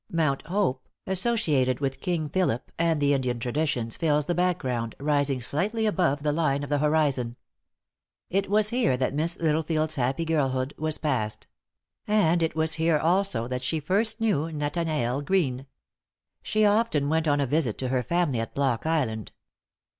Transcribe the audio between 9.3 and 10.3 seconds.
Littlefield's happy